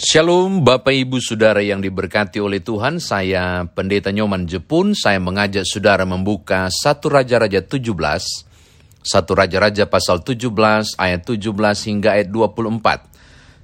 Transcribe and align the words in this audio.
Shalom 0.00 0.64
Bapak 0.64 0.96
Ibu 0.96 1.20
Saudara 1.20 1.60
yang 1.60 1.84
diberkati 1.84 2.40
oleh 2.40 2.64
Tuhan, 2.64 3.04
saya 3.04 3.68
Pendeta 3.68 4.08
Nyoman 4.08 4.48
Jepun, 4.48 4.96
saya 4.96 5.20
mengajak 5.20 5.68
Saudara 5.68 6.08
membuka 6.08 6.72
satu 6.72 7.12
Raja-Raja 7.12 7.60
17, 7.60 7.92
satu 9.04 9.32
Raja-Raja 9.36 9.92
pasal 9.92 10.24
17 10.24 10.96
ayat 10.96 11.20
17 11.20 11.44
hingga 11.84 12.16
ayat 12.16 12.32
24. 12.32 13.12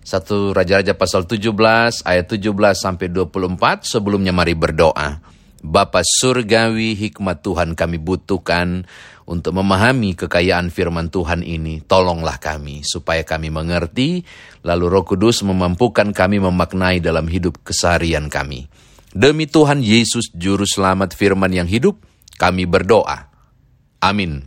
Satu 0.04 0.52
Raja-Raja 0.52 0.92
pasal 0.92 1.24
17 1.24 2.04
ayat 2.04 2.28
17 2.28 2.52
sampai 2.84 3.08
24, 3.08 3.88
sebelumnya 3.88 4.36
mari 4.36 4.52
berdoa. 4.52 5.24
Bapa 5.64 6.04
surgawi 6.04 7.00
hikmat 7.00 7.40
Tuhan 7.40 7.72
kami 7.72 7.96
butuhkan 7.96 8.84
untuk 9.26 9.58
memahami 9.58 10.14
kekayaan 10.14 10.70
firman 10.70 11.10
Tuhan 11.10 11.42
ini. 11.42 11.82
Tolonglah 11.82 12.38
kami 12.38 12.86
supaya 12.86 13.26
kami 13.26 13.50
mengerti, 13.50 14.22
lalu 14.62 14.84
Roh 14.86 15.04
Kudus 15.04 15.42
memampukan 15.42 16.14
kami 16.14 16.38
memaknai 16.38 17.02
dalam 17.02 17.26
hidup 17.26 17.60
keseharian 17.66 18.30
kami. 18.30 18.70
Demi 19.10 19.50
Tuhan 19.50 19.82
Yesus 19.82 20.30
juru 20.30 20.62
selamat 20.62 21.18
firman 21.18 21.50
yang 21.50 21.66
hidup, 21.66 21.98
kami 22.38 22.64
berdoa. 22.70 23.26
Amin. 23.98 24.46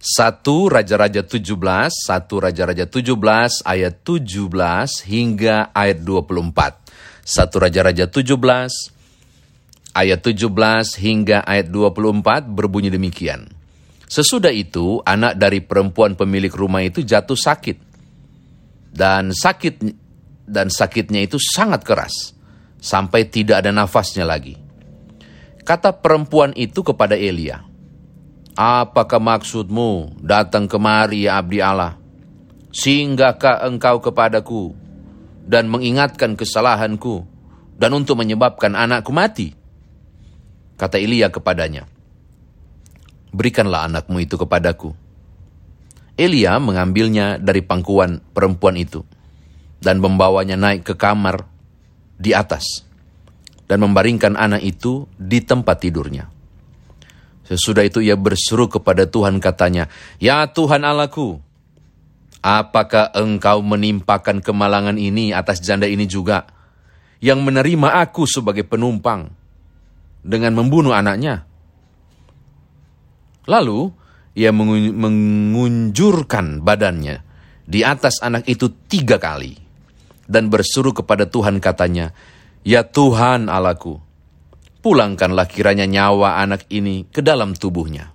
Satu 0.00 0.72
Raja-Raja 0.72 1.26
17, 1.28 1.92
satu 1.92 2.40
Raja-Raja 2.40 2.88
17 2.88 3.68
ayat 3.68 4.00
17 4.00 5.04
hingga 5.04 5.68
ayat 5.76 6.00
24. 6.00 6.80
Satu 7.20 7.60
Raja-Raja 7.60 8.08
17 8.08 8.99
ayat 10.00 10.24
17 10.24 10.96
hingga 10.96 11.44
ayat 11.44 11.68
24 11.68 12.48
berbunyi 12.48 12.88
demikian. 12.88 13.52
Sesudah 14.08 14.50
itu, 14.50 15.04
anak 15.04 15.36
dari 15.36 15.60
perempuan 15.60 16.16
pemilik 16.16 16.50
rumah 16.50 16.80
itu 16.80 17.04
jatuh 17.04 17.36
sakit. 17.36 17.92
Dan 18.90 19.30
sakit 19.30 19.74
dan 20.50 20.66
sakitnya 20.66 21.22
itu 21.22 21.38
sangat 21.38 21.86
keras 21.86 22.34
sampai 22.82 23.30
tidak 23.30 23.62
ada 23.62 23.70
nafasnya 23.70 24.26
lagi. 24.26 24.58
Kata 25.62 25.94
perempuan 25.94 26.50
itu 26.58 26.82
kepada 26.82 27.14
Elia, 27.14 27.62
"Apakah 28.58 29.22
maksudmu 29.22 30.18
datang 30.18 30.66
kemari 30.66 31.30
ya 31.30 31.38
abdi 31.38 31.62
Allah? 31.62 31.94
Singgahkah 32.74 33.62
engkau 33.62 34.02
kepadaku 34.02 34.74
dan 35.46 35.70
mengingatkan 35.70 36.34
kesalahanku 36.34 37.22
dan 37.78 37.94
untuk 37.94 38.18
menyebabkan 38.18 38.74
anakku 38.74 39.14
mati?" 39.14 39.59
Kata 40.80 40.96
Elia 40.96 41.28
kepadanya, 41.28 41.84
Berikanlah 43.30 43.86
anakmu 43.86 44.24
itu 44.24 44.34
kepadaku. 44.40 44.96
Elia 46.18 46.56
mengambilnya 46.56 47.36
dari 47.36 47.60
pangkuan 47.60 48.20
perempuan 48.32 48.80
itu 48.80 49.04
dan 49.80 50.02
membawanya 50.02 50.58
naik 50.58 50.84
ke 50.84 50.94
kamar 50.98 51.48
di 52.20 52.36
atas 52.36 52.84
dan 53.70 53.80
membaringkan 53.80 54.34
anak 54.36 54.60
itu 54.60 55.06
di 55.16 55.40
tempat 55.40 55.80
tidurnya. 55.80 56.28
Sesudah 57.46 57.86
itu 57.86 58.02
ia 58.02 58.18
berseru 58.18 58.66
kepada 58.66 59.06
Tuhan 59.06 59.38
katanya, 59.38 59.88
Ya 60.20 60.44
Tuhan 60.50 60.82
Allahku, 60.82 61.40
apakah 62.42 63.14
engkau 63.14 63.62
menimpakan 63.62 64.42
kemalangan 64.42 64.98
ini 64.98 65.32
atas 65.32 65.62
janda 65.62 65.88
ini 65.88 66.04
juga, 66.04 66.50
yang 67.22 67.40
menerima 67.40 68.04
aku 68.04 68.28
sebagai 68.28 68.66
penumpang, 68.66 69.39
dengan 70.20 70.56
membunuh 70.56 70.92
anaknya. 70.92 71.48
Lalu 73.48 73.90
ia 74.36 74.54
mengunjurkan 74.54 76.62
badannya 76.62 77.24
di 77.66 77.82
atas 77.82 78.22
anak 78.22 78.46
itu 78.46 78.70
tiga 78.86 79.18
kali 79.18 79.58
dan 80.30 80.46
bersuruh 80.46 80.94
kepada 80.94 81.26
Tuhan 81.26 81.58
katanya, 81.58 82.14
Ya 82.62 82.86
Tuhan 82.86 83.50
Allahku, 83.50 83.98
pulangkanlah 84.78 85.50
kiranya 85.50 85.90
nyawa 85.90 86.38
anak 86.38 86.70
ini 86.70 87.10
ke 87.10 87.18
dalam 87.18 87.58
tubuhnya. 87.58 88.14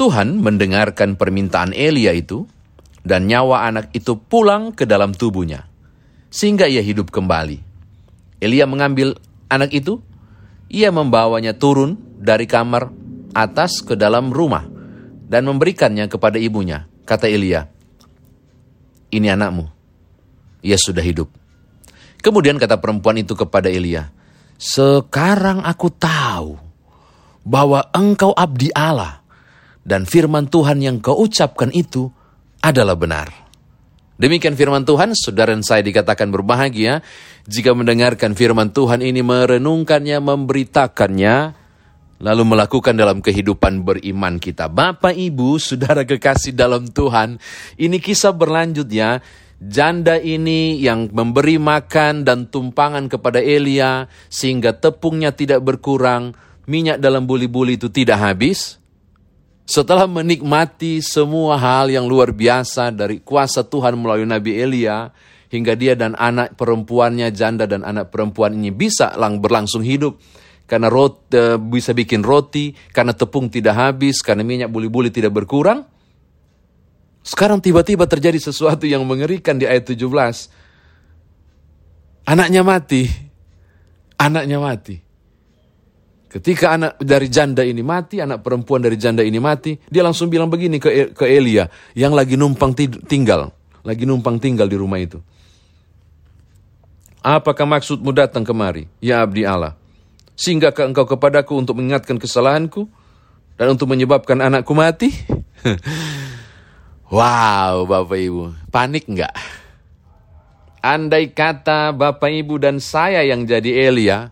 Tuhan 0.00 0.40
mendengarkan 0.40 1.20
permintaan 1.20 1.76
Elia 1.76 2.16
itu, 2.16 2.48
dan 3.04 3.28
nyawa 3.28 3.68
anak 3.68 3.92
itu 3.92 4.16
pulang 4.16 4.72
ke 4.72 4.88
dalam 4.88 5.12
tubuhnya, 5.12 5.68
sehingga 6.32 6.64
ia 6.64 6.80
hidup 6.80 7.12
kembali. 7.12 7.60
Elia 8.40 8.64
mengambil 8.64 9.20
anak 9.52 9.76
itu 9.76 10.00
ia 10.70 10.90
membawanya 10.90 11.54
turun 11.54 11.98
dari 12.18 12.48
kamar 12.48 12.90
atas 13.36 13.84
ke 13.84 13.94
dalam 13.94 14.32
rumah 14.32 14.64
dan 15.26 15.46
memberikannya 15.46 16.06
kepada 16.08 16.40
ibunya. 16.40 16.88
Kata 17.06 17.30
Elia, 17.30 17.70
ini 19.14 19.30
anakmu, 19.30 19.70
ia 20.62 20.74
sudah 20.74 21.02
hidup. 21.02 21.30
Kemudian 22.18 22.58
kata 22.58 22.82
perempuan 22.82 23.22
itu 23.22 23.38
kepada 23.38 23.70
Elia, 23.70 24.10
sekarang 24.58 25.62
aku 25.62 25.86
tahu 25.94 26.58
bahwa 27.46 27.86
engkau 27.94 28.34
abdi 28.34 28.74
Allah 28.74 29.22
dan 29.86 30.02
firman 30.02 30.50
Tuhan 30.50 30.82
yang 30.82 30.98
kau 30.98 31.14
ucapkan 31.22 31.70
itu 31.70 32.10
adalah 32.58 32.98
benar. 32.98 33.30
Demikian 34.16 34.56
firman 34.56 34.82
Tuhan, 34.82 35.12
saudara 35.12 35.52
dan 35.52 35.60
saya 35.60 35.84
dikatakan 35.84 36.32
berbahagia 36.32 37.04
jika 37.46 37.70
mendengarkan 37.78 38.34
firman 38.34 38.74
Tuhan 38.74 39.06
ini, 39.06 39.22
merenungkannya, 39.22 40.18
memberitakannya, 40.18 41.36
lalu 42.18 42.42
melakukan 42.42 42.98
dalam 42.98 43.22
kehidupan 43.22 43.86
beriman 43.86 44.42
kita. 44.42 44.66
Bapak, 44.66 45.14
Ibu, 45.14 45.62
saudara 45.62 46.02
kekasih 46.02 46.56
dalam 46.58 46.90
Tuhan, 46.90 47.38
ini 47.78 48.02
kisah 48.02 48.34
berlanjut 48.34 48.90
ya. 48.90 49.22
Janda 49.56 50.20
ini 50.20 50.76
yang 50.84 51.08
memberi 51.08 51.56
makan 51.56 52.28
dan 52.28 52.44
tumpangan 52.52 53.08
kepada 53.08 53.40
Elia 53.40 54.04
sehingga 54.28 54.76
tepungnya 54.76 55.32
tidak 55.32 55.64
berkurang, 55.64 56.36
minyak 56.68 57.00
dalam 57.00 57.24
buli-buli 57.24 57.80
itu 57.80 57.88
tidak 57.88 58.20
habis. 58.20 58.76
Setelah 59.66 60.04
menikmati 60.04 61.00
semua 61.00 61.56
hal 61.56 61.88
yang 61.88 62.04
luar 62.04 62.36
biasa 62.36 62.92
dari 62.92 63.18
kuasa 63.18 63.64
Tuhan 63.64 63.96
melalui 63.96 64.28
Nabi 64.28 64.60
Elia, 64.60 65.10
hingga 65.52 65.78
dia 65.78 65.94
dan 65.94 66.18
anak 66.18 66.58
perempuannya, 66.58 67.30
janda 67.30 67.64
dan 67.68 67.86
anak 67.86 68.10
perempuan 68.10 68.54
ini 68.56 68.74
bisa 68.74 69.14
lang 69.14 69.38
berlangsung 69.38 69.82
hidup, 69.82 70.18
karena 70.66 70.90
roti, 70.90 71.38
uh, 71.38 71.56
bisa 71.58 71.94
bikin 71.94 72.26
roti, 72.26 72.74
karena 72.90 73.14
tepung 73.14 73.46
tidak 73.46 73.78
habis, 73.78 74.22
karena 74.22 74.42
minyak 74.42 74.70
buli-buli 74.70 75.14
tidak 75.14 75.34
berkurang. 75.34 75.86
Sekarang 77.26 77.58
tiba-tiba 77.58 78.06
terjadi 78.06 78.38
sesuatu 78.38 78.86
yang 78.86 79.02
mengerikan 79.02 79.58
di 79.58 79.66
ayat 79.66 79.90
17. 79.90 80.46
Anaknya 82.26 82.62
mati. 82.62 83.10
Anaknya 84.14 84.62
mati. 84.62 85.06
Ketika 86.36 86.76
anak 86.76 87.00
dari 87.00 87.32
janda 87.32 87.64
ini 87.64 87.80
mati, 87.80 88.20
anak 88.20 88.44
perempuan 88.44 88.84
dari 88.84 89.00
janda 89.00 89.24
ini 89.24 89.40
mati, 89.40 89.72
dia 89.88 90.04
langsung 90.04 90.28
bilang 90.28 90.52
begini 90.52 90.76
ke, 90.76 91.16
ke 91.16 91.24
Elia 91.24 91.64
yang 91.96 92.12
lagi 92.12 92.36
numpang 92.36 92.76
tinggal, 93.08 93.55
lagi 93.86 94.02
numpang 94.02 94.42
tinggal 94.42 94.66
di 94.66 94.74
rumah 94.74 94.98
itu. 94.98 95.22
Apakah 97.22 97.66
maksudmu 97.66 98.10
datang 98.10 98.42
kemari, 98.42 98.90
ya 98.98 99.22
abdi 99.22 99.46
Allah? 99.46 99.78
ke 100.36 100.82
engkau 100.84 101.08
kepadaku 101.08 101.56
untuk 101.56 101.80
mengingatkan 101.80 102.20
kesalahanku 102.20 102.86
dan 103.56 103.72
untuk 103.72 103.88
menyebabkan 103.88 104.42
anakku 104.42 104.76
mati? 104.76 105.10
wow, 107.14 107.86
Bapak 107.88 108.18
Ibu, 108.20 108.42
panik 108.68 109.08
enggak? 109.08 109.32
Andai 110.84 111.34
kata 111.34 111.90
Bapak 111.90 112.30
Ibu 112.30 112.62
dan 112.62 112.78
saya 112.78 113.26
yang 113.26 113.42
jadi 113.42 113.90
Elia, 113.90 114.30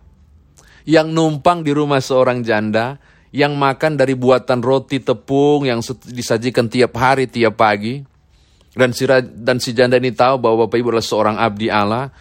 yang 0.87 1.11
numpang 1.11 1.65
di 1.65 1.75
rumah 1.75 1.99
seorang 1.99 2.45
janda, 2.45 2.95
yang 3.35 3.59
makan 3.59 3.99
dari 3.99 4.15
buatan 4.15 4.63
roti 4.63 5.03
tepung 5.03 5.67
yang 5.67 5.83
disajikan 6.07 6.71
tiap 6.71 6.95
hari, 6.95 7.27
tiap 7.27 7.59
pagi. 7.59 8.14
Dan 8.75 8.91
si, 8.91 9.07
dan 9.07 9.57
si 9.63 9.71
janda 9.71 9.95
ini 9.95 10.11
tahu 10.11 10.35
bahwa 10.35 10.67
Bapak 10.67 10.77
Ibu 10.83 10.91
adalah 10.91 11.07
seorang 11.07 11.35
abdi 11.39 11.71
Allah. 11.71 12.11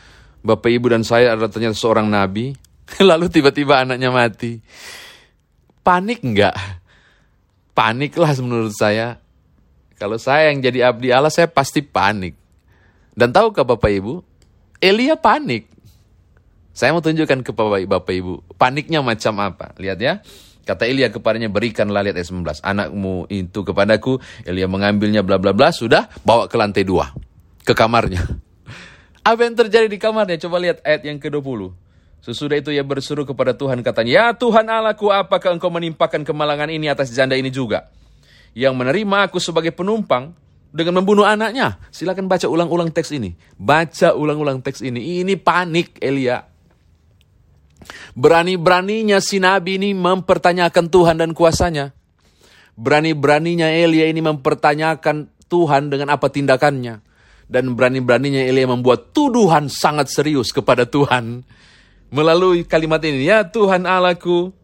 Bapak 0.40 0.70
Ibu 0.70 0.94
dan 0.94 1.02
saya 1.02 1.34
adalah 1.34 1.50
ternyata 1.50 1.74
seorang 1.74 2.06
nabi. 2.06 2.54
Lalu 3.10 3.26
tiba-tiba 3.26 3.82
anaknya 3.82 4.14
mati. 4.14 4.62
Panik 5.82 6.22
enggak? 6.22 6.54
Paniklah 7.74 8.30
menurut 8.38 8.70
saya. 8.70 9.18
Kalau 9.98 10.14
saya 10.14 10.54
yang 10.54 10.62
jadi 10.62 10.94
abdi 10.94 11.10
Allah, 11.10 11.30
saya 11.30 11.50
pasti 11.50 11.82
panik. 11.82 12.38
Dan 13.18 13.34
tahukah 13.34 13.66
Bapak 13.66 13.90
Ibu? 13.90 14.22
Elia 14.78 15.18
panik. 15.18 15.74
Saya 16.74 16.90
mau 16.90 17.02
tunjukkan 17.02 17.46
ke 17.46 17.50
Bapak, 17.54 17.86
Bapak 17.86 18.14
Ibu, 18.14 18.58
paniknya 18.58 18.98
macam 19.02 19.38
apa. 19.42 19.70
Lihat 19.78 19.98
ya. 20.02 20.18
Kata 20.64 20.88
Elia 20.88 21.12
kepadanya, 21.12 21.52
berikanlah 21.52 22.00
lihat 22.00 22.16
ayat 22.16 22.32
19. 22.32 22.64
Anakmu 22.64 23.28
itu 23.28 23.60
kepadaku, 23.60 24.16
Elia 24.48 24.64
mengambilnya 24.64 25.20
bla 25.20 25.36
bla 25.36 25.52
bla, 25.52 25.68
sudah 25.70 26.08
bawa 26.24 26.48
ke 26.48 26.56
lantai 26.56 26.88
dua. 26.88 27.12
Ke 27.64 27.76
kamarnya. 27.76 28.24
Apa 29.28 29.44
yang 29.44 29.56
terjadi 29.56 29.88
di 29.88 30.00
kamarnya? 30.00 30.40
Coba 30.40 30.60
lihat 30.60 30.80
ayat 30.84 31.04
yang 31.04 31.20
ke-20. 31.20 31.72
Sesudah 32.24 32.56
itu 32.56 32.72
ia 32.72 32.80
berseru 32.80 33.28
kepada 33.28 33.52
Tuhan 33.52 33.84
katanya, 33.84 34.12
Ya 34.12 34.26
Tuhan 34.32 34.64
Allahku, 34.64 35.12
apakah 35.12 35.52
engkau 35.52 35.68
menimpakan 35.68 36.24
kemalangan 36.24 36.72
ini 36.72 36.88
atas 36.88 37.12
janda 37.12 37.36
ini 37.36 37.52
juga? 37.52 37.92
Yang 38.56 38.72
menerima 38.80 39.28
aku 39.28 39.36
sebagai 39.36 39.76
penumpang 39.76 40.32
dengan 40.72 41.04
membunuh 41.04 41.28
anaknya. 41.28 41.76
Silakan 41.92 42.24
baca 42.24 42.48
ulang-ulang 42.48 42.88
teks 42.88 43.12
ini. 43.12 43.36
Baca 43.60 44.16
ulang-ulang 44.16 44.64
teks 44.64 44.80
ini. 44.80 45.20
Ini 45.20 45.36
panik 45.36 46.00
Elia. 46.00 46.53
Berani-beraninya 48.14 49.18
si 49.20 49.42
Nabi 49.42 49.76
ini 49.76 49.92
mempertanyakan 49.92 50.86
Tuhan 50.88 51.16
dan 51.20 51.30
kuasanya. 51.36 51.92
Berani-beraninya 52.74 53.70
Elia 53.70 54.10
ini 54.10 54.24
mempertanyakan 54.24 55.30
Tuhan 55.46 55.92
dengan 55.92 56.14
apa 56.14 56.26
tindakannya. 56.30 57.02
Dan 57.44 57.76
berani-beraninya 57.76 58.40
Elia 58.40 58.64
membuat 58.64 59.12
tuduhan 59.12 59.68
sangat 59.68 60.08
serius 60.08 60.50
kepada 60.50 60.88
Tuhan. 60.88 61.44
Melalui 62.08 62.64
kalimat 62.64 63.02
ini, 63.04 63.28
Ya 63.28 63.44
Tuhan 63.44 63.84
Allahku, 63.84 64.54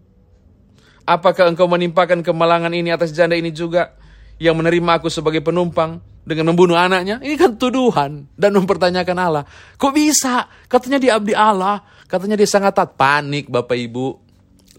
apakah 1.05 1.51
engkau 1.51 1.69
menimpakan 1.69 2.25
kemalangan 2.25 2.73
ini 2.73 2.95
atas 2.95 3.13
janda 3.13 3.37
ini 3.37 3.53
juga? 3.53 3.95
Yang 4.41 4.57
menerima 4.65 4.91
aku 4.97 5.13
sebagai 5.13 5.45
penumpang 5.45 6.01
dengan 6.25 6.53
membunuh 6.53 6.77
anaknya? 6.77 7.19
Ini 7.21 7.35
kan 7.37 7.57
tuduhan 7.57 8.29
dan 8.37 8.51
mempertanyakan 8.55 9.17
Allah. 9.17 9.45
Kok 9.77 9.93
bisa? 9.93 10.47
Katanya 10.69 10.99
dia 11.01 11.17
abdi 11.17 11.33
Allah. 11.33 11.83
Katanya 12.07 12.37
dia 12.37 12.49
sangat 12.49 12.77
tat. 12.77 12.95
Panik 12.95 13.49
Bapak 13.49 13.77
Ibu. 13.77 14.07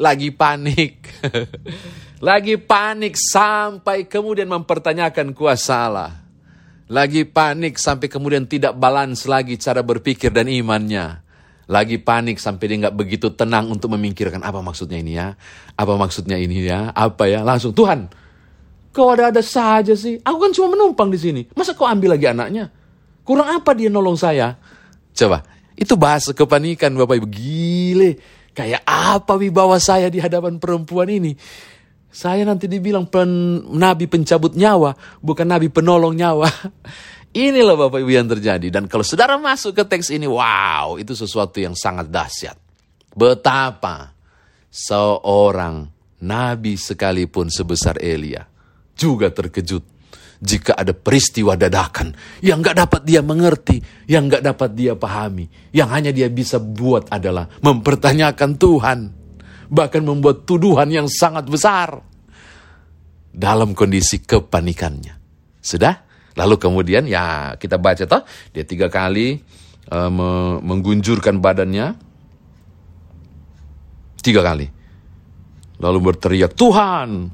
Lagi 0.01 0.33
panik. 0.33 1.09
Lagi 2.27 2.55
panik 2.61 3.17
sampai 3.17 4.05
kemudian 4.05 4.49
mempertanyakan 4.49 5.33
kuasa 5.33 5.89
Allah. 5.89 6.11
Lagi 6.91 7.23
panik 7.23 7.79
sampai 7.79 8.11
kemudian 8.11 8.43
tidak 8.45 8.75
balance 8.75 9.23
lagi 9.23 9.55
cara 9.55 9.79
berpikir 9.79 10.29
dan 10.29 10.51
imannya. 10.51 11.23
Lagi 11.71 11.97
panik 12.03 12.35
sampai 12.35 12.67
dia 12.67 12.77
nggak 12.83 12.97
begitu 12.99 13.31
tenang 13.31 13.71
untuk 13.71 13.95
memikirkan 13.95 14.43
apa 14.43 14.59
maksudnya 14.59 14.99
ini 14.99 15.15
ya. 15.15 15.39
Apa 15.79 15.95
maksudnya 15.95 16.35
ini 16.35 16.67
ya. 16.67 16.91
Apa 16.91 17.31
ya. 17.31 17.47
Langsung 17.47 17.71
Tuhan. 17.71 18.11
Kau 18.91 19.15
ada-ada 19.15 19.39
saja 19.39 19.95
sih. 19.95 20.19
Aku 20.19 20.37
kan 20.37 20.51
cuma 20.51 20.75
menumpang 20.75 21.07
di 21.07 21.15
sini. 21.15 21.41
Masa 21.55 21.71
kau 21.71 21.87
ambil 21.87 22.19
lagi 22.19 22.27
anaknya? 22.27 22.67
Kurang 23.23 23.47
apa 23.47 23.71
dia 23.71 23.87
nolong 23.87 24.19
saya? 24.19 24.59
Coba. 25.15 25.47
Itu 25.79 25.95
bahasa 25.95 26.35
kepanikan 26.35 26.91
Bapak 26.99 27.23
Ibu. 27.23 27.27
Gile. 27.31 28.11
Kayak 28.51 28.83
apa 28.83 29.39
wibawa 29.39 29.79
saya 29.79 30.11
di 30.11 30.19
hadapan 30.19 30.59
perempuan 30.59 31.07
ini? 31.07 31.31
Saya 32.11 32.43
nanti 32.43 32.67
dibilang 32.67 33.07
pen, 33.07 33.63
nabi 33.71 34.03
pencabut 34.03 34.51
nyawa, 34.51 34.91
bukan 35.23 35.47
nabi 35.47 35.71
penolong 35.71 36.11
nyawa. 36.11 36.51
Inilah 37.31 37.79
Bapak 37.79 38.03
Ibu 38.03 38.11
yang 38.11 38.27
terjadi. 38.27 38.67
Dan 38.67 38.91
kalau 38.91 39.07
saudara 39.07 39.39
masuk 39.39 39.71
ke 39.71 39.87
teks 39.87 40.11
ini, 40.11 40.27
wow, 40.27 40.99
itu 40.99 41.15
sesuatu 41.15 41.63
yang 41.63 41.71
sangat 41.79 42.11
dahsyat. 42.11 42.59
Betapa 43.15 44.11
seorang 44.67 45.87
nabi 46.19 46.75
sekalipun 46.75 47.47
sebesar 47.47 47.95
Elia 48.03 48.50
juga 49.01 49.33
terkejut 49.33 49.81
jika 50.41 50.77
ada 50.77 50.93
peristiwa 50.93 51.57
dadakan 51.57 52.13
yang 52.45 52.61
gak 52.61 52.77
dapat 52.77 53.01
dia 53.05 53.21
mengerti, 53.25 53.81
yang 54.05 54.29
gak 54.29 54.45
dapat 54.45 54.73
dia 54.77 54.93
pahami, 54.93 55.49
yang 55.73 55.89
hanya 55.89 56.13
dia 56.13 56.29
bisa 56.29 56.61
buat 56.61 57.09
adalah 57.09 57.49
mempertanyakan 57.65 58.51
Tuhan 58.57 58.99
bahkan 59.71 60.03
membuat 60.03 60.43
tuduhan 60.45 60.91
yang 60.91 61.07
sangat 61.07 61.47
besar 61.47 62.03
dalam 63.31 63.71
kondisi 63.71 64.19
kepanikannya. 64.19 65.15
Sudah? 65.63 65.95
Lalu 66.35 66.55
kemudian 66.59 67.07
ya 67.07 67.55
kita 67.55 67.79
baca 67.79 68.03
toh 68.03 68.23
dia 68.51 68.67
tiga 68.67 68.91
kali 68.91 69.39
uh, 69.91 70.11
menggunjurkan 70.59 71.39
badannya 71.39 71.95
tiga 74.21 74.43
kali. 74.45 74.67
Lalu 75.81 75.97
berteriak, 76.13 76.53
Tuhan, 76.53 77.33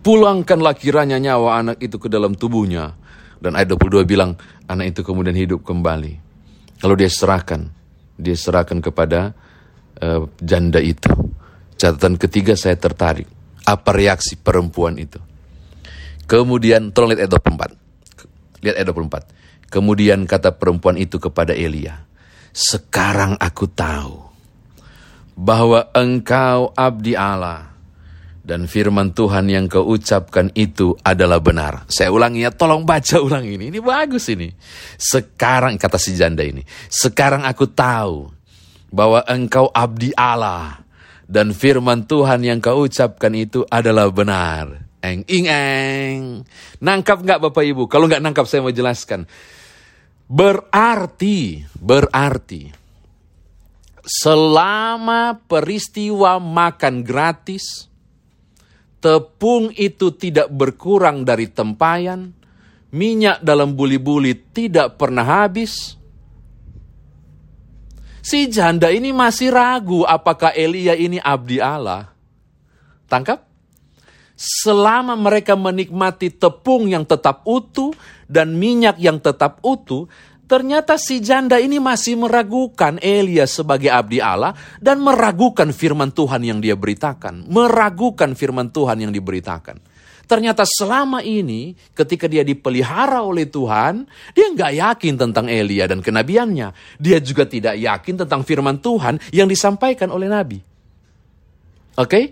pulangkanlah 0.00 0.76
kiranya 0.76 1.20
nyawa 1.20 1.60
anak 1.60 1.76
itu 1.80 1.96
ke 2.00 2.08
dalam 2.08 2.36
tubuhnya. 2.36 2.96
Dan 3.40 3.56
ayat 3.56 3.72
22 3.72 4.04
bilang, 4.04 4.36
anak 4.68 4.92
itu 4.96 5.00
kemudian 5.00 5.32
hidup 5.32 5.64
kembali. 5.64 6.20
Kalau 6.80 6.92
dia 6.92 7.08
serahkan, 7.08 7.72
dia 8.20 8.36
serahkan 8.36 8.84
kepada 8.84 9.32
uh, 10.00 10.28
janda 10.44 10.80
itu. 10.80 11.08
Catatan 11.80 12.20
ketiga 12.20 12.52
saya 12.52 12.76
tertarik. 12.76 13.24
Apa 13.64 13.96
reaksi 13.96 14.36
perempuan 14.36 15.00
itu? 15.00 15.16
Kemudian, 16.28 16.92
tolong 16.92 17.16
lihat 17.16 17.32
ayat 17.32 17.32
24. 17.40 18.60
Lihat 18.60 18.76
ayat 18.76 18.88
24. 18.92 19.72
Kemudian 19.72 20.28
kata 20.28 20.60
perempuan 20.60 21.00
itu 21.00 21.16
kepada 21.16 21.56
Elia, 21.56 22.04
Sekarang 22.50 23.38
aku 23.38 23.70
tahu 23.70 24.18
bahwa 25.38 25.88
engkau 25.94 26.74
abdi 26.74 27.14
Allah 27.14 27.69
dan 28.40 28.64
firman 28.64 29.12
Tuhan 29.12 29.46
yang 29.52 29.68
kau 29.68 29.84
ucapkan 29.84 30.48
itu 30.56 30.96
adalah 31.04 31.38
benar. 31.38 31.84
Saya 31.92 32.08
ulangi 32.08 32.42
ya, 32.44 32.50
tolong 32.50 32.88
baca 32.88 33.20
ulang 33.20 33.44
ini. 33.44 33.68
Ini 33.68 33.80
bagus 33.84 34.32
ini. 34.32 34.48
Sekarang, 34.96 35.76
kata 35.76 36.00
si 36.00 36.16
janda 36.16 36.40
ini. 36.40 36.64
Sekarang 36.88 37.44
aku 37.44 37.68
tahu 37.68 38.32
bahwa 38.90 39.20
engkau 39.28 39.68
abdi 39.70 40.10
Allah 40.16 40.82
dan 41.28 41.52
firman 41.54 42.08
Tuhan 42.08 42.42
yang 42.42 42.58
kau 42.58 42.88
ucapkan 42.88 43.30
itu 43.36 43.62
adalah 43.68 44.08
benar. 44.10 44.88
Eng, 45.00 45.24
ing, 45.28 45.48
eng. 45.48 46.20
Nangkap 46.80 47.24
nggak 47.24 47.40
Bapak 47.48 47.64
Ibu? 47.64 47.88
Kalau 47.88 48.04
nggak 48.04 48.20
nangkap 48.20 48.44
saya 48.44 48.60
mau 48.60 48.72
jelaskan. 48.72 49.24
Berarti, 50.30 51.64
berarti, 51.74 52.70
selama 54.06 55.42
peristiwa 55.48 56.38
makan 56.38 57.02
gratis, 57.02 57.89
tepung 59.00 59.72
itu 59.74 60.12
tidak 60.14 60.52
berkurang 60.52 61.24
dari 61.24 61.48
tempayan, 61.48 62.30
minyak 62.92 63.40
dalam 63.40 63.72
buli-buli 63.74 64.36
tidak 64.52 65.00
pernah 65.00 65.24
habis, 65.24 66.00
Si 68.20 68.52
janda 68.52 68.92
ini 68.92 69.16
masih 69.16 69.48
ragu 69.48 70.04
apakah 70.04 70.52
Elia 70.52 70.92
ini 70.92 71.16
abdi 71.16 71.56
Allah. 71.56 72.12
Tangkap? 73.08 73.48
Selama 74.40 75.16
mereka 75.16 75.52
menikmati 75.56 76.32
tepung 76.32 76.88
yang 76.88 77.04
tetap 77.04 77.44
utuh 77.44 77.92
dan 78.24 78.56
minyak 78.56 78.96
yang 78.96 79.20
tetap 79.20 79.60
utuh, 79.60 80.08
ternyata 80.50 80.98
si 80.98 81.22
janda 81.22 81.62
ini 81.62 81.78
masih 81.78 82.18
meragukan 82.18 82.98
Elia 82.98 83.46
sebagai 83.46 83.86
abdi 83.86 84.18
Allah 84.18 84.50
dan 84.82 84.98
meragukan 84.98 85.70
firman 85.70 86.10
Tuhan 86.10 86.42
yang 86.42 86.58
dia 86.58 86.74
beritakan. 86.74 87.46
Meragukan 87.46 88.34
firman 88.34 88.74
Tuhan 88.74 89.06
yang 89.06 89.14
diberitakan. 89.14 89.78
Ternyata 90.26 90.62
selama 90.66 91.22
ini 91.22 91.74
ketika 91.94 92.26
dia 92.26 92.42
dipelihara 92.42 93.22
oleh 93.22 93.46
Tuhan, 93.50 94.06
dia 94.34 94.46
nggak 94.50 94.72
yakin 94.78 95.14
tentang 95.18 95.46
Elia 95.46 95.86
dan 95.86 96.02
kenabiannya. 96.02 96.98
Dia 96.98 97.18
juga 97.22 97.46
tidak 97.46 97.78
yakin 97.78 98.26
tentang 98.26 98.42
firman 98.42 98.82
Tuhan 98.82 99.22
yang 99.30 99.46
disampaikan 99.46 100.10
oleh 100.10 100.26
Nabi. 100.30 100.58
Oke? 101.98 102.06
Okay? 102.06 102.24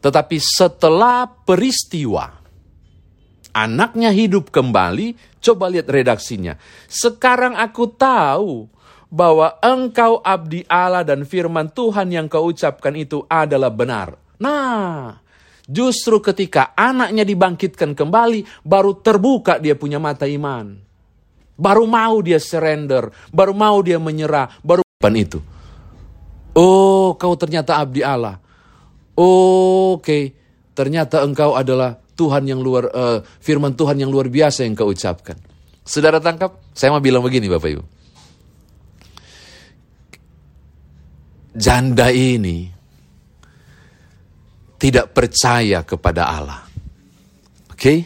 Tetapi 0.00 0.36
setelah 0.40 1.28
peristiwa, 1.28 2.28
anaknya 3.52 4.12
hidup 4.12 4.48
kembali, 4.48 5.29
coba 5.40 5.72
lihat 5.72 5.88
redaksinya. 5.88 6.60
Sekarang 6.86 7.56
aku 7.56 7.88
tahu 7.90 8.68
bahwa 9.10 9.58
engkau 9.58 10.22
abdi 10.22 10.62
Allah 10.70 11.02
dan 11.02 11.26
firman 11.26 11.72
Tuhan 11.72 12.14
yang 12.14 12.30
kau 12.30 12.46
ucapkan 12.46 12.94
itu 12.94 13.26
adalah 13.26 13.72
benar. 13.74 14.14
Nah, 14.40 15.18
Justru 15.70 16.18
ketika 16.18 16.74
anaknya 16.74 17.22
dibangkitkan 17.22 17.94
kembali, 17.94 18.42
baru 18.66 18.98
terbuka 18.98 19.62
dia 19.62 19.78
punya 19.78 20.02
mata 20.02 20.26
iman. 20.26 20.74
Baru 21.54 21.86
mau 21.86 22.18
dia 22.18 22.42
surrender, 22.42 23.14
baru 23.30 23.54
mau 23.54 23.78
dia 23.78 24.02
menyerah, 24.02 24.50
baru 24.66 24.82
itu. 25.14 25.38
Oh, 26.58 27.14
kau 27.14 27.38
ternyata 27.38 27.78
abdi 27.78 28.02
Allah. 28.02 28.42
Oh, 29.14 29.94
Oke, 29.94 30.02
okay. 30.02 30.24
ternyata 30.74 31.22
engkau 31.22 31.54
adalah 31.54 31.99
Tuhan 32.20 32.44
yang 32.44 32.60
luar, 32.60 32.92
uh, 32.92 33.24
firman 33.40 33.72
Tuhan 33.72 33.96
yang 33.96 34.12
luar 34.12 34.28
biasa 34.28 34.68
yang 34.68 34.76
kau 34.76 34.92
ucapkan. 34.92 35.40
Saudara 35.80 36.20
tangkap? 36.20 36.60
Saya 36.76 36.92
mau 36.92 37.00
bilang 37.00 37.24
begini 37.24 37.48
Bapak 37.48 37.70
Ibu. 37.72 37.84
Janda 41.56 42.12
ini 42.12 42.68
tidak 44.76 45.16
percaya 45.16 45.80
kepada 45.80 46.28
Allah. 46.28 46.60
Oke? 47.72 47.80
Okay? 47.80 47.98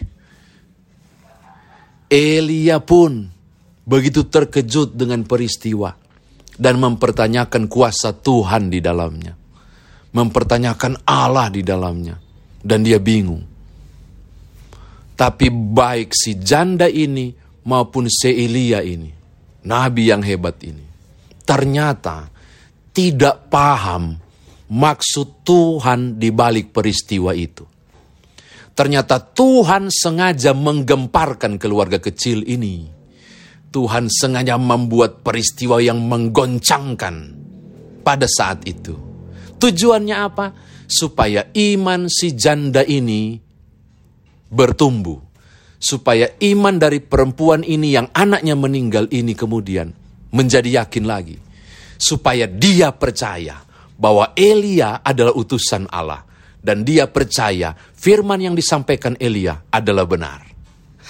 Elia 2.15 2.79
pun 2.79 3.27
begitu 3.83 4.31
terkejut 4.31 4.95
dengan 4.95 5.27
peristiwa 5.27 5.99
dan 6.55 6.79
mempertanyakan 6.79 7.67
kuasa 7.67 8.15
Tuhan 8.15 8.71
di 8.71 8.79
dalamnya. 8.79 9.35
Mempertanyakan 10.15 11.03
Allah 11.03 11.51
di 11.51 11.67
dalamnya. 11.67 12.15
Dan 12.65 12.81
dia 12.81 13.03
bingung. 13.03 13.54
Tapi 15.15 15.47
baik 15.51 16.11
si 16.11 16.43
janda 16.43 16.91
ini 16.91 17.31
maupun 17.71 18.11
si 18.11 18.35
Elia 18.35 18.83
ini, 18.83 19.11
nabi 19.63 20.11
yang 20.11 20.27
hebat 20.27 20.59
ini, 20.67 20.83
ternyata 21.47 22.27
tidak 22.91 23.47
paham 23.47 24.19
maksud 24.75 25.47
Tuhan 25.47 26.19
di 26.19 26.35
balik 26.35 26.75
peristiwa 26.75 27.31
itu. 27.31 27.63
Ternyata 28.75 29.23
Tuhan 29.23 29.87
sengaja 29.87 30.51
menggemparkan 30.51 31.63
keluarga 31.63 32.03
kecil 32.03 32.43
ini. 32.43 32.91
Tuhan 33.71 34.11
sengaja 34.11 34.59
membuat 34.59 35.23
peristiwa 35.23 35.79
yang 35.79 36.03
menggoncangkan 36.03 37.15
pada 38.03 38.27
saat 38.27 38.67
itu. 38.67 38.99
Tujuannya 39.63 40.17
apa? 40.19 40.47
Supaya 40.91 41.47
iman 41.55 42.11
si 42.11 42.35
janda 42.35 42.83
ini 42.83 43.44
bertumbuh. 44.55 45.19
Supaya 45.83 46.33
iman 46.41 46.81
dari 46.81 47.03
perempuan 47.03 47.61
ini 47.61 47.93
yang 47.93 48.09
anaknya 48.17 48.57
meninggal 48.57 49.05
ini 49.13 49.37
kemudian 49.37 49.93
menjadi 50.33 50.81
yakin 50.81 51.05
lagi. 51.05 51.37
Supaya 52.01 52.49
dia 52.49 52.95
percaya 52.95 53.61
bahwa 53.99 54.33
Elia 54.33 55.05
adalah 55.05 55.37
utusan 55.37 55.85
Allah 55.93 56.25
dan 56.65 56.81
dia 56.81 57.05
percaya 57.05 57.77
firman 57.77 58.41
yang 58.41 58.57
disampaikan 58.57 59.13
Elia 59.21 59.61
adalah 59.69 60.09
benar. 60.09 60.41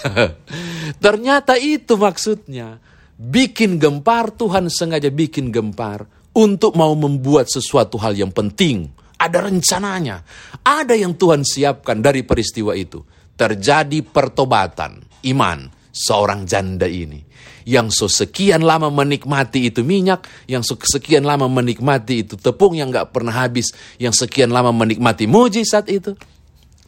Ternyata 1.05 1.55
itu 1.55 1.95
maksudnya. 1.95 2.83
Bikin 3.15 3.79
gempar, 3.79 4.35
Tuhan 4.35 4.67
sengaja 4.67 5.07
bikin 5.07 5.55
gempar 5.55 6.03
untuk 6.35 6.75
mau 6.75 6.91
membuat 6.99 7.47
sesuatu 7.47 7.95
hal 8.03 8.19
yang 8.19 8.35
penting. 8.35 8.91
Ada 9.15 9.47
rencananya. 9.47 10.27
Ada 10.67 10.99
yang 10.99 11.15
Tuhan 11.15 11.47
siapkan 11.47 12.03
dari 12.03 12.27
peristiwa 12.27 12.75
itu. 12.75 13.07
Terjadi 13.35 13.99
pertobatan, 14.07 15.03
iman 15.27 15.67
seorang 15.91 16.47
janda 16.47 16.87
ini 16.87 17.35
yang 17.65 17.89
sekian 17.89 18.61
lama 18.61 18.93
menikmati 18.93 19.73
itu 19.73 19.81
minyak, 19.81 20.29
yang 20.45 20.61
sekian 20.65 21.25
lama 21.25 21.49
menikmati 21.49 22.25
itu 22.25 22.37
tepung 22.37 22.77
yang 22.77 22.93
gak 22.93 23.11
pernah 23.11 23.33
habis, 23.33 23.73
yang 23.97 24.13
sekian 24.13 24.53
lama 24.53 24.71
menikmati 24.71 25.25
mujizat 25.25 25.89
itu. 25.89 26.13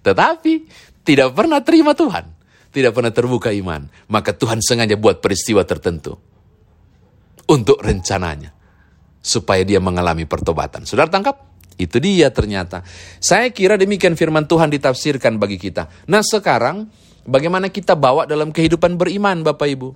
Tetapi 0.04 0.68
tidak 1.02 1.32
pernah 1.32 1.64
terima 1.64 1.96
Tuhan, 1.96 2.28
tidak 2.70 2.92
pernah 2.92 3.10
terbuka 3.10 3.50
iman. 3.56 3.88
Maka 4.12 4.36
Tuhan 4.36 4.60
sengaja 4.60 4.94
buat 5.00 5.24
peristiwa 5.24 5.64
tertentu 5.64 6.14
untuk 7.48 7.80
rencananya 7.80 8.52
supaya 9.24 9.64
dia 9.64 9.80
mengalami 9.80 10.28
pertobatan. 10.28 10.84
Saudara 10.84 11.10
tangkap? 11.10 11.55
Itu 11.76 12.00
dia 12.00 12.32
ternyata. 12.32 12.80
Saya 13.20 13.52
kira 13.52 13.76
demikian 13.76 14.16
firman 14.16 14.48
Tuhan 14.48 14.72
ditafsirkan 14.72 15.36
bagi 15.36 15.60
kita. 15.60 16.08
Nah 16.08 16.24
sekarang 16.24 16.88
bagaimana 17.28 17.68
kita 17.68 17.92
bawa 17.92 18.24
dalam 18.24 18.48
kehidupan 18.48 18.96
beriman 18.96 19.44
Bapak 19.44 19.68
Ibu? 19.68 19.90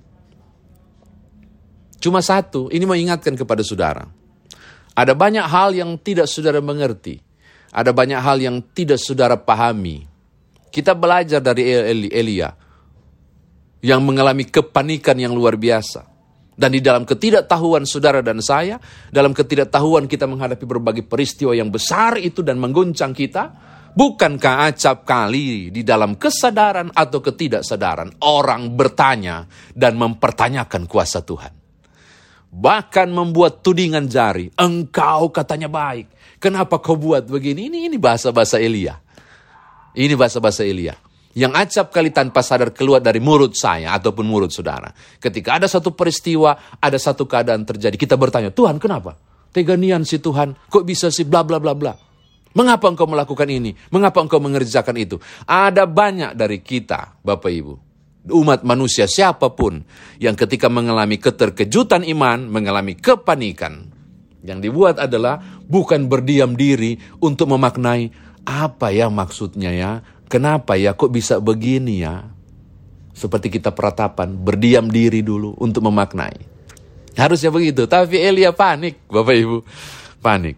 Cuma 2.01 2.21
satu, 2.21 2.69
ini 2.69 2.85
mau 2.85 2.97
ingatkan 2.97 3.33
kepada 3.33 3.61
saudara. 3.65 4.05
Ada 4.93 5.13
banyak 5.17 5.45
hal 5.45 5.73
yang 5.73 5.97
tidak 6.01 6.29
saudara 6.29 6.61
mengerti. 6.61 7.21
Ada 7.71 7.95
banyak 7.95 8.19
hal 8.19 8.37
yang 8.43 8.59
tidak 8.75 8.99
saudara 8.99 9.39
pahami. 9.39 10.03
Kita 10.69 10.91
belajar 10.91 11.39
dari 11.39 11.65
Elia 12.11 12.51
yang 13.79 14.03
mengalami 14.03 14.43
kepanikan 14.45 15.15
yang 15.15 15.31
luar 15.31 15.57
biasa. 15.57 16.10
Dan 16.61 16.77
di 16.77 16.81
dalam 16.85 17.09
ketidaktahuan 17.09 17.89
saudara 17.89 18.21
dan 18.21 18.37
saya, 18.37 18.77
dalam 19.09 19.33
ketidaktahuan 19.33 20.05
kita 20.05 20.29
menghadapi 20.29 20.61
berbagai 20.61 21.09
peristiwa 21.09 21.57
yang 21.57 21.73
besar 21.73 22.21
itu 22.21 22.45
dan 22.45 22.61
mengguncang 22.61 23.17
kita, 23.17 23.49
bukankah 23.97 24.69
acap 24.69 25.01
kali 25.01 25.73
di 25.73 25.81
dalam 25.81 26.21
kesadaran 26.21 26.93
atau 26.93 27.17
ketidaksadaran 27.17 28.21
orang 28.21 28.77
bertanya 28.77 29.49
dan 29.73 29.97
mempertanyakan 29.97 30.85
kuasa 30.85 31.25
Tuhan 31.25 31.57
bahkan 32.51 33.07
membuat 33.07 33.63
tudingan 33.63 34.11
jari. 34.11 34.51
Engkau 34.59 35.31
katanya 35.31 35.71
baik. 35.71 36.11
Kenapa 36.43 36.83
kau 36.83 36.99
buat 36.99 37.23
begini? 37.23 37.71
Ini 37.71 37.87
ini 37.87 37.95
bahasa-bahasa 37.95 38.59
Elia. 38.59 38.99
Ini 39.95 40.13
bahasa-bahasa 40.19 40.67
Elia. 40.67 40.99
Yang 41.31 41.53
acap 41.55 41.87
kali 41.95 42.11
tanpa 42.11 42.43
sadar 42.43 42.75
keluar 42.75 42.99
dari 42.99 43.23
mulut 43.23 43.55
saya 43.55 43.95
ataupun 43.95 44.27
mulut 44.27 44.51
saudara. 44.51 44.91
Ketika 45.21 45.55
ada 45.55 45.67
satu 45.67 45.95
peristiwa, 45.95 46.75
ada 46.77 46.99
satu 46.99 47.23
keadaan 47.23 47.63
terjadi. 47.63 47.95
Kita 47.95 48.19
bertanya, 48.19 48.51
Tuhan 48.51 48.75
kenapa? 48.77 49.15
Teganian 49.51 50.03
si 50.03 50.19
Tuhan, 50.19 50.55
kok 50.67 50.83
bisa 50.83 51.07
sih 51.07 51.23
bla 51.23 51.43
bla 51.43 51.59
bla 51.59 51.71
bla. 51.71 51.95
Mengapa 52.51 52.91
engkau 52.91 53.07
melakukan 53.07 53.47
ini? 53.47 53.71
Mengapa 53.95 54.19
engkau 54.19 54.43
mengerjakan 54.43 54.95
itu? 54.99 55.23
Ada 55.47 55.87
banyak 55.87 56.35
dari 56.35 56.59
kita, 56.59 57.23
Bapak 57.23 57.47
Ibu, 57.47 57.73
umat 58.35 58.67
manusia 58.67 59.07
siapa 59.07 59.55
pun 59.55 59.79
yang 60.19 60.35
ketika 60.35 60.67
mengalami 60.67 61.15
keterkejutan 61.15 62.03
iman, 62.11 62.51
mengalami 62.51 62.99
kepanikan, 62.99 63.87
yang 64.43 64.59
dibuat 64.59 64.99
adalah 64.99 65.39
bukan 65.63 66.11
berdiam 66.11 66.57
diri 66.57 66.99
untuk 67.23 67.55
memaknai 67.55 68.11
apa 68.43 68.91
ya 68.91 69.07
maksudnya 69.07 69.71
ya, 69.71 69.91
kenapa 70.31 70.79
ya 70.79 70.95
kok 70.95 71.11
bisa 71.11 71.43
begini 71.43 72.07
ya. 72.07 72.23
Seperti 73.11 73.51
kita 73.51 73.75
peratapan, 73.75 74.31
berdiam 74.31 74.87
diri 74.87 75.19
dulu 75.19 75.59
untuk 75.59 75.83
memaknai. 75.83 76.47
Harusnya 77.19 77.51
begitu, 77.51 77.83
tapi 77.83 78.15
Elia 78.15 78.55
panik, 78.55 79.03
Bapak 79.11 79.35
Ibu. 79.35 79.57
Panik. 80.23 80.55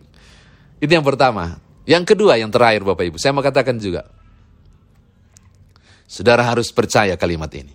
Itu 0.78 0.94
yang 0.94 1.02
pertama. 1.02 1.58
Yang 1.84 2.14
kedua, 2.14 2.38
yang 2.38 2.54
terakhir 2.54 2.86
Bapak 2.86 3.10
Ibu, 3.10 3.18
saya 3.18 3.34
mau 3.34 3.42
katakan 3.42 3.82
juga, 3.82 4.06
Saudara 6.14 6.46
harus 6.46 6.70
percaya 6.70 7.18
kalimat 7.18 7.50
ini. 7.58 7.74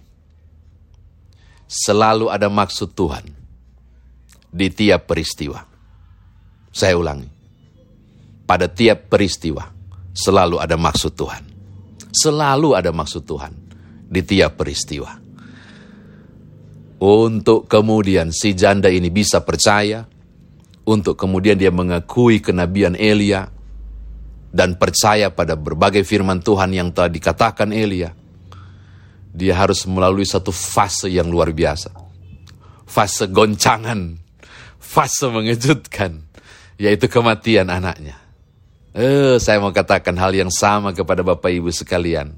Selalu 1.67 2.31
ada 2.31 2.47
maksud 2.47 2.95
Tuhan 2.95 3.26
di 4.47 4.71
tiap 4.71 5.11
peristiwa. 5.11 5.59
Saya 6.71 6.95
ulangi. 6.95 7.26
Pada 8.47 8.71
tiap 8.71 9.11
peristiwa 9.11 9.67
selalu 10.14 10.62
ada 10.62 10.78
maksud 10.78 11.19
Tuhan. 11.19 11.45
Selalu 12.08 12.74
ada 12.76 12.90
maksud 12.90 13.24
Tuhan 13.24 13.52
di 14.08 14.20
tiap 14.24 14.56
peristiwa. 14.56 15.12
Untuk 16.98 17.70
kemudian 17.70 18.34
si 18.34 18.58
janda 18.58 18.90
ini 18.90 19.12
bisa 19.12 19.44
percaya, 19.46 20.02
untuk 20.88 21.14
kemudian 21.14 21.54
dia 21.54 21.70
mengakui 21.70 22.42
kenabian 22.42 22.98
Elia, 22.98 23.46
dan 24.48 24.80
percaya 24.80 25.28
pada 25.28 25.54
berbagai 25.54 26.02
firman 26.02 26.40
Tuhan 26.40 26.72
yang 26.72 26.88
telah 26.90 27.12
dikatakan 27.12 27.70
Elia, 27.70 28.16
dia 29.30 29.54
harus 29.54 29.84
melalui 29.86 30.24
satu 30.24 30.50
fase 30.50 31.12
yang 31.12 31.28
luar 31.28 31.52
biasa. 31.52 31.92
Fase 32.88 33.28
goncangan, 33.28 34.16
fase 34.80 35.28
mengejutkan, 35.28 36.24
yaitu 36.80 37.06
kematian 37.06 37.68
anaknya. 37.68 38.27
Eh, 38.97 39.37
saya 39.40 39.59
mau 39.61 39.73
katakan 39.73 40.16
hal 40.16 40.33
yang 40.33 40.52
sama 40.52 40.97
kepada 40.97 41.21
Bapak 41.25 41.52
Ibu 41.52 41.68
sekalian. 41.73 42.33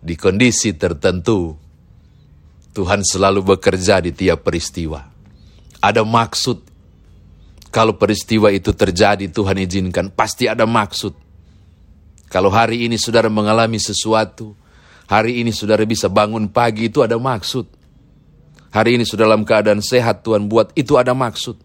Di 0.00 0.16
kondisi 0.16 0.74
tertentu, 0.74 1.54
Tuhan 2.72 3.04
selalu 3.04 3.54
bekerja 3.56 4.00
di 4.00 4.10
tiap 4.10 4.42
peristiwa. 4.46 5.06
Ada 5.80 6.02
maksud. 6.02 6.58
Kalau 7.70 7.94
peristiwa 7.94 8.50
itu 8.50 8.74
terjadi, 8.74 9.30
Tuhan 9.30 9.62
izinkan, 9.62 10.10
pasti 10.10 10.50
ada 10.50 10.66
maksud. 10.66 11.14
Kalau 12.26 12.50
hari 12.50 12.90
ini 12.90 12.98
saudara 12.98 13.30
mengalami 13.30 13.78
sesuatu, 13.78 14.58
Hari 15.10 15.42
ini 15.42 15.50
saudara 15.50 15.82
bisa 15.82 16.06
bangun 16.06 16.46
pagi 16.46 16.86
itu 16.86 17.02
ada 17.02 17.18
maksud. 17.18 17.66
Hari 18.70 18.94
ini 18.94 19.02
sudah 19.02 19.26
dalam 19.26 19.42
keadaan 19.42 19.82
sehat 19.82 20.22
Tuhan 20.22 20.46
buat 20.46 20.70
itu 20.78 20.94
ada 20.94 21.10
maksud. 21.18 21.58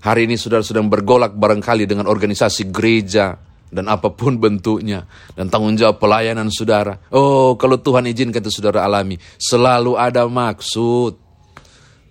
Hari 0.00 0.24
ini 0.24 0.40
saudara 0.40 0.64
sedang 0.64 0.88
bergolak 0.88 1.36
barangkali 1.36 1.84
dengan 1.84 2.08
organisasi 2.08 2.72
gereja 2.72 3.36
dan 3.68 3.84
apa 3.86 4.08
pun 4.08 4.40
bentuknya 4.40 5.04
dan 5.36 5.52
tanggung 5.52 5.76
jawab 5.76 6.00
pelayanan 6.00 6.48
saudara. 6.48 6.96
Oh, 7.12 7.60
kalau 7.60 7.76
Tuhan 7.76 8.08
izinkan 8.08 8.40
itu 8.40 8.48
saudara 8.48 8.88
alami, 8.88 9.20
selalu 9.36 10.00
ada 10.00 10.24
maksud. 10.24 11.28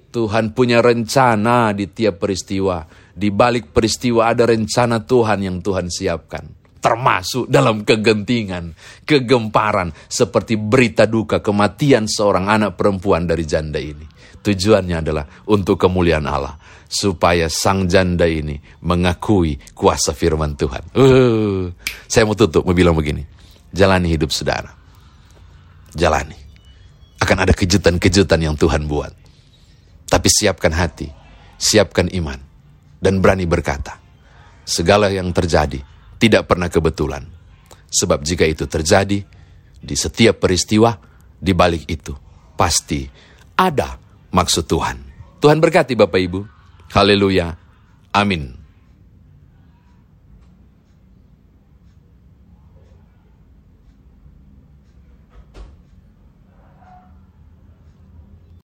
Tuhan 0.09 0.57
punya 0.57 0.81
rencana 0.81 1.69
di 1.73 1.85
tiap 1.89 2.21
peristiwa. 2.21 2.85
Di 3.13 3.29
balik 3.29 3.73
peristiwa 3.73 4.29
ada 4.29 4.45
rencana 4.45 5.01
Tuhan 5.05 5.45
yang 5.45 5.57
Tuhan 5.61 5.85
siapkan 5.89 6.58
termasuk 6.79 7.51
dalam 7.51 7.83
kegentingan, 7.83 8.73
kegemparan, 9.03 9.91
seperti 10.07 10.55
berita 10.55 11.03
duka 11.03 11.43
kematian 11.43 12.07
seorang 12.07 12.47
anak 12.47 12.79
perempuan 12.79 13.27
dari 13.27 13.43
janda 13.43 13.77
ini. 13.79 14.07
Tujuannya 14.39 15.03
adalah 15.03 15.27
untuk 15.51 15.75
kemuliaan 15.75 16.23
Allah, 16.23 16.55
supaya 16.87 17.51
sang 17.51 17.91
janda 17.91 18.23
ini 18.23 18.55
mengakui 18.87 19.59
kuasa 19.75 20.15
firman 20.15 20.55
Tuhan. 20.55 20.95
Uh, 20.95 21.67
saya 22.07 22.23
mau 22.23 22.39
tutup, 22.39 22.63
mau 22.63 22.71
bilang 22.71 22.95
begini, 22.95 23.27
jalani 23.75 24.07
hidup 24.15 24.31
saudara, 24.31 24.71
jalani. 25.91 26.39
Akan 27.19 27.35
ada 27.35 27.51
kejutan-kejutan 27.51 28.39
yang 28.39 28.55
Tuhan 28.55 28.87
buat. 28.87 29.11
Tapi 30.07 30.27
siapkan 30.31 30.71
hati, 30.71 31.11
siapkan 31.59 32.07
iman, 32.15 32.39
dan 33.03 33.19
berani 33.19 33.43
berkata, 33.43 33.99
segala 34.63 35.11
yang 35.11 35.35
terjadi, 35.35 35.83
tidak 36.19 36.51
pernah 36.51 36.67
kebetulan. 36.67 37.23
Sebab 37.89 38.21
jika 38.21 38.45
itu 38.45 38.67
terjadi, 38.67 39.23
di 39.79 39.95
setiap 39.95 40.43
peristiwa, 40.43 40.93
di 41.39 41.55
balik 41.55 41.87
itu, 41.87 42.13
pasti 42.53 43.07
ada 43.55 43.95
maksud 44.35 44.67
Tuhan. 44.67 44.97
Tuhan 45.39 45.57
berkati 45.63 45.95
Bapak 45.95 46.19
Ibu. 46.19 46.39
Haleluya. 46.91 47.55
Amin. 48.11 48.58